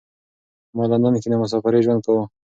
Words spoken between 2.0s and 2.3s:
کاوه.